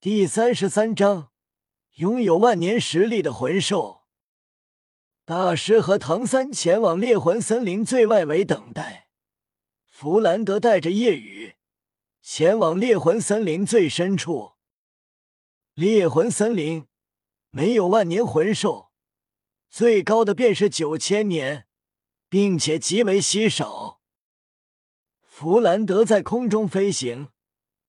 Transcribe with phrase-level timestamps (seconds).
[0.00, 1.32] 第三十三章，
[1.96, 4.04] 拥有万年实力的魂兽。
[5.24, 9.08] 大师和唐三前往猎魂森林最外围等待，
[9.88, 11.56] 弗兰德带着夜雨
[12.22, 14.52] 前往猎魂森林最深处。
[15.74, 16.86] 猎魂森林
[17.50, 18.92] 没有万年魂兽，
[19.68, 21.66] 最高的便是九千年，
[22.28, 24.00] 并且极为稀少。
[25.20, 27.30] 弗兰德在空中飞行。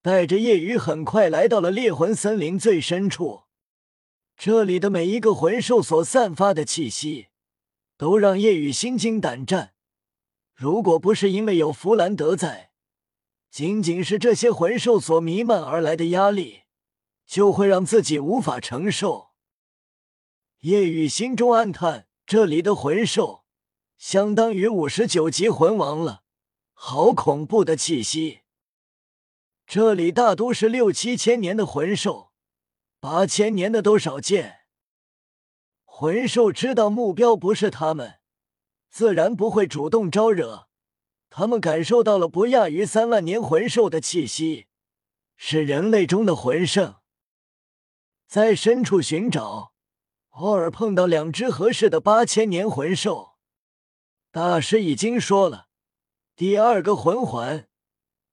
[0.02, 3.44] 带着夜雨，很快来到了猎魂森林最深处。
[4.38, 7.28] 这里的每一个魂兽所散发的气息，
[7.98, 9.74] 都让夜雨心惊胆战。
[10.56, 12.72] 如果不是因为有弗兰德在，
[13.52, 16.62] 仅仅是这些魂兽所弥漫而来的压力，
[17.26, 19.32] 就会让自己无法承受。
[20.62, 23.44] 夜雨心中暗叹：这里的魂兽，
[23.98, 26.24] 相当于五十九级魂王了，
[26.74, 28.40] 好恐怖的气息！
[29.70, 32.32] 这里大都是六七千年的魂兽，
[33.00, 34.62] 八千年的都少见。
[35.86, 38.16] 魂兽知道目标不是他们，
[38.90, 40.70] 自然不会主动招惹。
[41.30, 44.66] 他们感受到了不亚于三万年魂兽的气息，
[45.38, 46.96] 是人类中的魂圣。
[48.26, 49.74] 在深处寻找，
[50.30, 53.34] 偶尔碰到两只合适的八千年魂兽。
[54.32, 55.68] 大师已经说了，
[56.36, 57.69] 第二个魂环。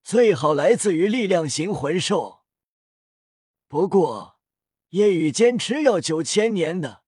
[0.06, 2.44] 最好来自于力量型魂兽。
[3.66, 4.38] 不过，
[4.90, 7.02] 夜雨坚持要九千年的，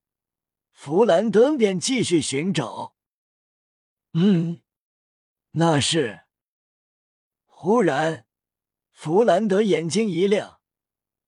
[0.73, 2.97] 弗兰德便继续寻找。
[4.11, 4.59] 嗯，
[5.51, 6.23] 那是。
[7.45, 8.25] 忽然，
[8.91, 10.59] 弗兰德眼睛一亮，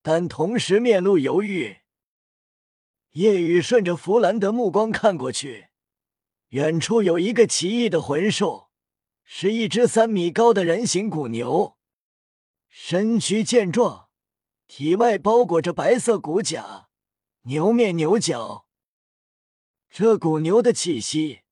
[0.02, 1.78] 但同时面露犹豫。
[3.12, 5.70] 夜雨顺着弗兰德目光看过去，
[6.50, 8.71] 远处有一个奇异的魂兽。
[9.34, 11.78] 是一只三米高的人形古牛，
[12.68, 14.10] 身躯健壮，
[14.68, 16.90] 体外包裹着白色骨甲，
[17.44, 18.68] 牛面牛角。
[19.90, 21.44] 这古牛的气息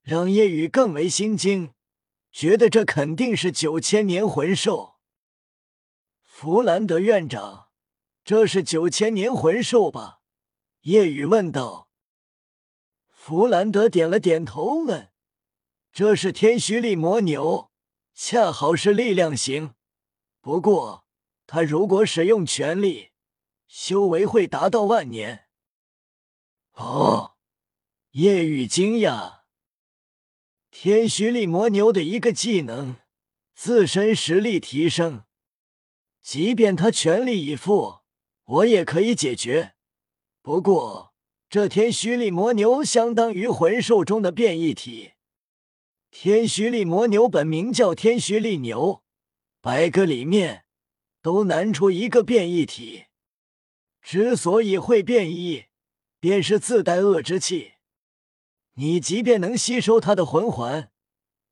[0.00, 1.74] 让夜雨更为心惊，
[2.30, 4.94] 觉得这肯定是九千年魂兽。
[6.22, 7.68] 弗兰德院长，
[8.24, 10.20] 这是九千年魂兽吧？
[10.82, 11.88] 夜雨问道。
[13.10, 15.10] 弗兰德点了点头，问。
[15.94, 17.70] 这是天虚力魔牛，
[18.14, 19.74] 恰好是力量型。
[20.40, 21.06] 不过，
[21.46, 23.12] 他如果使用全力，
[23.68, 25.44] 修为会达到万年。
[26.72, 27.36] 哦，
[28.10, 29.42] 夜雨惊讶。
[30.72, 32.96] 天虚力魔牛的一个技能，
[33.54, 35.22] 自身实力提升，
[36.20, 38.00] 即便他全力以赴，
[38.42, 39.76] 我也可以解决。
[40.42, 41.14] 不过，
[41.48, 45.12] 这天虚力魔牛相当于魂兽中的变异体。
[46.16, 49.02] 天虚力魔牛本名叫天虚力牛，
[49.60, 50.64] 百个里面
[51.20, 53.06] 都难出一个变异体。
[54.00, 55.64] 之所以会变异，
[56.20, 57.72] 便是自带恶之气。
[58.74, 60.92] 你即便能吸收他的魂环，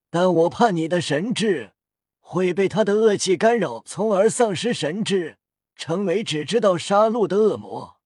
[0.09, 1.73] 但我怕你的神智
[2.21, 5.39] 会被他的恶气干扰，从而丧失神智，
[5.75, 8.01] 成为只知道杀戮的恶魔。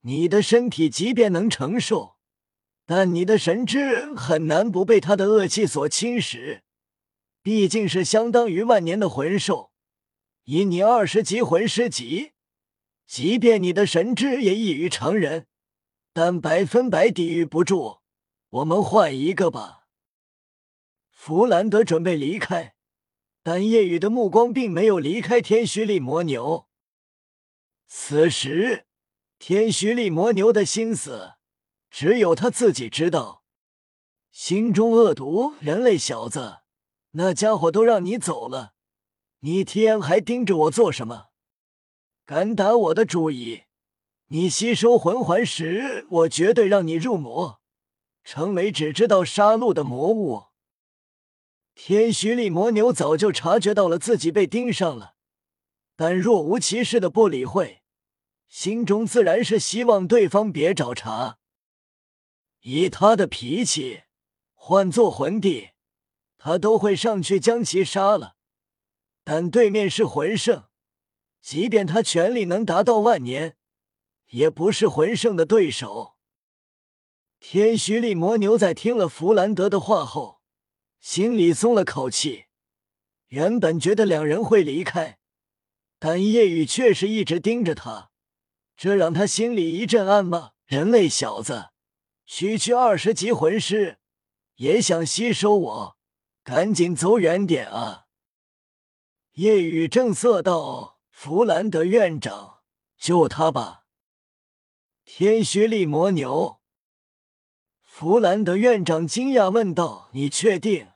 [0.00, 2.17] 你的身体即便能承受。
[2.90, 6.62] 但你的神智很难不被他的恶气所侵蚀，
[7.42, 9.72] 毕竟是相当于万年的魂兽。
[10.44, 12.32] 以你二十级魂师级，
[13.06, 15.48] 即便你的神智也异于常人，
[16.14, 17.98] 但百分百抵御不住。
[18.48, 19.84] 我们换一个吧。
[21.10, 22.74] 弗兰德准备离开，
[23.42, 26.66] 但夜雨的目光并没有离开天虚力魔牛。
[27.86, 28.86] 此时，
[29.38, 31.34] 天虚力魔牛的心思。
[31.90, 33.42] 只有他自己知道，
[34.30, 35.54] 心中恶毒。
[35.60, 36.58] 人类小子，
[37.12, 38.74] 那家伙都让你走了，
[39.40, 41.28] 你天还盯着我做什么？
[42.24, 43.62] 敢打我的主意，
[44.26, 47.60] 你吸收魂环时，我绝对让你入魔，
[48.22, 50.44] 成为只知道杀戮的魔物。
[51.74, 55.14] 天虚力魔牛早就察觉到了自己被盯上了，
[55.96, 57.82] 但若无其事的不理会，
[58.48, 61.38] 心中自然是希望对方别找茬。
[62.60, 64.02] 以他的脾气，
[64.54, 65.70] 换做魂帝，
[66.36, 68.36] 他都会上去将其杀了。
[69.24, 70.64] 但对面是魂圣，
[71.40, 73.56] 即便他权力能达到万年，
[74.28, 76.16] 也不是魂圣的对手。
[77.40, 80.40] 天虚力魔牛在听了弗兰德的话后，
[81.00, 82.46] 心里松了口气。
[83.28, 85.18] 原本觉得两人会离开，
[85.98, 88.10] 但夜雨却是一直盯着他，
[88.76, 91.68] 这让他心里一阵暗骂：人类小子！
[92.30, 93.96] 区区二十级魂师
[94.56, 95.96] 也想吸收我，
[96.44, 98.04] 赶紧走远点啊！
[99.32, 102.58] 夜雨正色道：“弗兰德院长，
[102.98, 103.86] 救他吧！
[105.06, 106.60] 天虚力魔牛，
[107.82, 110.88] 弗兰德院长惊讶问道：“你确定？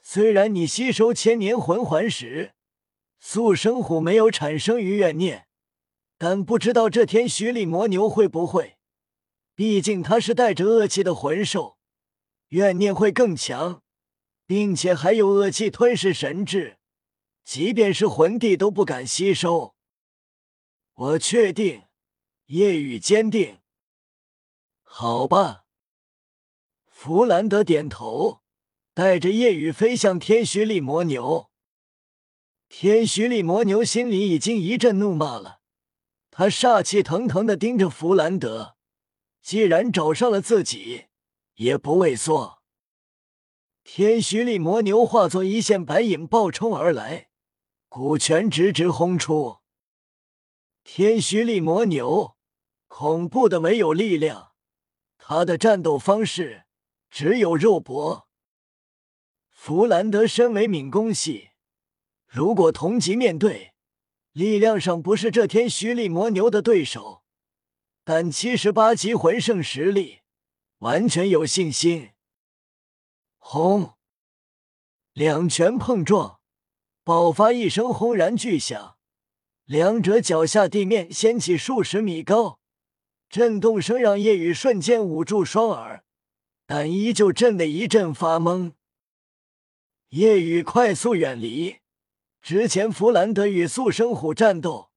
[0.00, 2.54] 虽然你吸收千年魂环时，
[3.20, 5.46] 速生虎没有产生于怨念，
[6.16, 8.78] 但不知道这天虚力魔牛会不会？
[9.62, 11.78] 毕竟他是带着恶气的魂兽，
[12.48, 13.80] 怨念会更强，
[14.44, 16.78] 并且还有恶气吞噬神智。”
[17.46, 19.76] 即便是魂帝都不敢吸收。
[20.94, 21.84] 我确定，
[22.46, 23.60] 夜雨坚定。
[24.82, 25.62] 好吧，
[26.88, 28.40] 弗兰德点头，
[28.92, 31.52] 带着夜雨飞向天虚力魔牛。
[32.68, 35.60] 天虚力魔牛心里已经一阵怒骂了，
[36.32, 38.74] 他煞气腾腾的盯着弗兰德。
[39.42, 41.06] 既然找上了自己，
[41.56, 42.62] 也不畏缩。
[43.84, 47.28] 天虚力魔牛化作一线白影暴冲而来。
[47.88, 49.58] 古拳直直轰出，
[50.82, 52.36] 天虚力魔牛，
[52.86, 54.52] 恐怖的唯有力量。
[55.18, 56.64] 他的战斗方式
[57.10, 58.28] 只有肉搏。
[59.50, 61.50] 弗兰德身为敏攻系，
[62.26, 63.74] 如果同级面对，
[64.32, 67.21] 力量上不是这天虚力魔牛的对手，
[68.04, 70.20] 但七十八级魂圣实力，
[70.78, 72.10] 完全有信心。
[73.38, 73.94] 轰！
[75.12, 76.40] 两拳碰撞。
[77.04, 78.96] 爆发一声轰然巨响，
[79.64, 82.60] 两者脚下地面掀起数十米高，
[83.28, 86.04] 震动声让叶雨瞬间捂住双耳，
[86.64, 88.74] 但依旧震得一阵发懵。
[90.10, 91.78] 叶雨快速远离，
[92.40, 94.92] 之前弗兰德与速生虎战斗，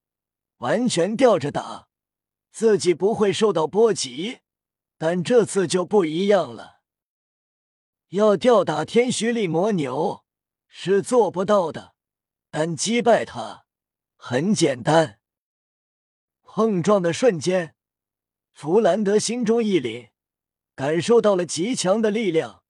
[0.58, 1.88] 完全吊着打，
[2.56, 4.38] 自己不会受到波及，
[4.98, 6.80] 但这次就不一样了，
[8.12, 10.24] 要吊打天虚力魔牛
[10.66, 11.96] 是做不到的。
[12.50, 13.66] 但击败他
[14.16, 15.19] 很简单。
[16.44, 17.75] 碰撞的瞬间，
[18.54, 20.12] 弗兰德心中一凛，
[20.75, 22.63] 感受到了极强的力量。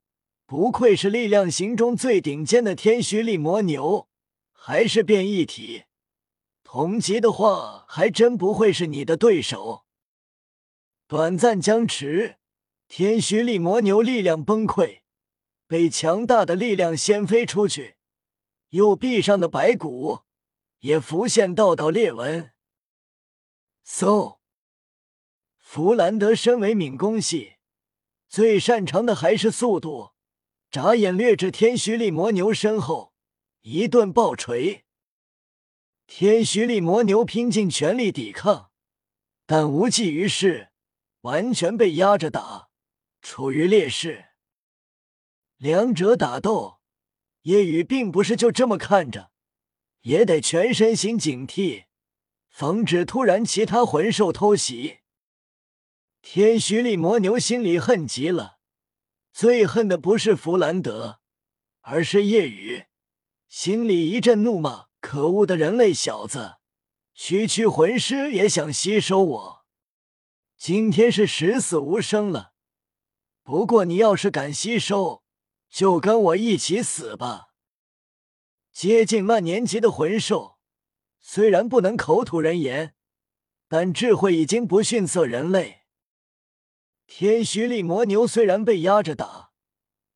[0.47, 4.09] 不愧是力量型中最顶尖的天虚力魔牛，
[4.51, 5.83] 还是变异体。
[6.75, 9.85] 同级的话，还真不会是你的对手。
[11.07, 12.35] 短暂僵持，
[12.89, 15.03] 天虚力魔牛力量崩溃，
[15.67, 17.95] 被强大的力量掀飞出去。
[18.71, 20.23] 右臂上的白骨
[20.79, 22.51] 也浮现道道裂纹。
[23.87, 24.39] 嗖！
[25.57, 27.53] 弗兰德身为敏攻系，
[28.27, 30.11] 最擅长的还是速度。
[30.69, 33.13] 眨眼掠至天虚力魔牛身后，
[33.61, 34.84] 一顿暴锤。
[36.07, 38.71] 天虚力魔牛拼尽全力抵抗，
[39.45, 40.69] 但无济于事，
[41.21, 42.69] 完全被压着打，
[43.21, 44.25] 处于劣势。
[45.57, 46.75] 两者打斗。
[47.41, 49.29] 夜雨并不是就这么看着，
[50.01, 51.85] 也得全身心警惕，
[52.49, 55.01] 防止突然其他魂兽偷袭。
[56.23, 58.57] 天虚力魔牛心里恨极了，
[59.31, 61.19] 最恨的不是弗兰德，
[61.81, 62.85] 而是夜雨，
[63.47, 66.55] 心里一阵怒骂：可恶的人类小子，
[67.13, 69.65] 区区魂师也想吸收我，
[70.57, 72.53] 今天是十死无生了。
[73.43, 75.23] 不过你要是敢吸收，
[75.69, 77.49] 就跟我一起死吧！
[78.71, 80.57] 接近万年级的魂兽，
[81.21, 82.95] 虽然不能口吐人言，
[83.67, 85.83] 但智慧已经不逊色人类。
[87.05, 89.51] 天虚力魔牛虽然被压着打，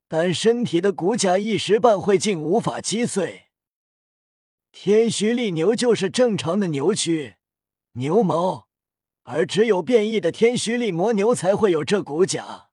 [0.08, 3.49] 但身体的骨甲一时半会竟无法击碎。
[4.72, 7.36] 天虚力牛就是正常的牛躯、
[7.92, 8.68] 牛毛，
[9.24, 12.70] 而只有变异的天虚力魔牛才会有这骨甲。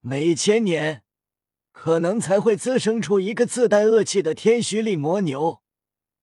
[0.00, 1.04] 每千年。
[1.70, 5.62] 可能才会滋生出一个自带恶气的天虚力魔牛，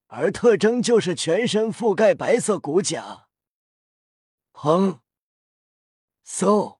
[0.07, 3.27] 而特征就是全身覆盖白色骨甲。
[4.51, 4.99] 砰！
[6.27, 6.79] 嗖！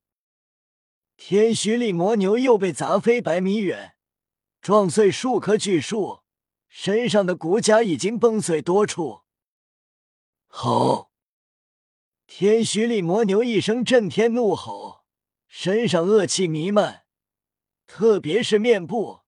[1.15, 3.95] 天虚力魔牛又被砸飞百米远，
[4.59, 6.25] 撞碎数棵巨树，
[6.77, 9.22] 身上的骨甲已经崩碎多处。
[10.48, 11.10] 吼！
[12.27, 15.05] 天虚力魔牛一声震天怒吼，
[15.48, 17.05] 身上恶气弥漫。
[17.88, 19.22] 特别是面部，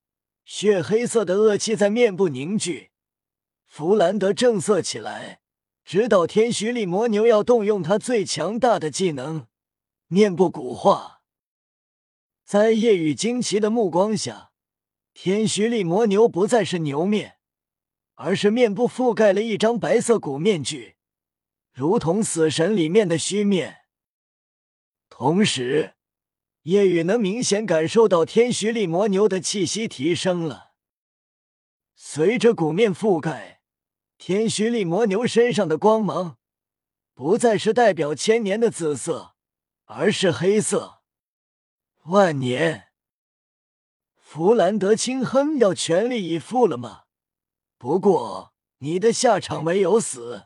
[0.44, 2.92] 血黑色的恶气在面部凝聚。
[3.66, 5.39] 弗兰德正色起来，
[5.86, 9.48] 知道天虚力魔牛要动用他最强大的技能——
[10.08, 11.22] 面部骨化。
[12.44, 14.51] 在夜雨惊奇的目光下，
[15.13, 17.37] 天虚力魔牛不再是牛面，
[18.18, 20.98] 而是面部覆盖了一张白色骨面具，
[21.74, 23.78] 如同死神里面的虚面。
[25.10, 25.94] 同时。
[26.64, 30.74] 夜雨能明显感受到天虚力魔牛的气息提升了。
[31.96, 33.62] 随着骨面覆盖，
[34.18, 36.40] 天虚力魔牛身上的光芒
[37.14, 39.36] 不再是代表千年的紫色，
[39.86, 41.04] 而是黑色。
[42.08, 42.90] 万年。
[44.18, 47.04] 弗兰德轻哼：“要全力以赴了吗？
[47.77, 50.43] 不过你的下场没有死。”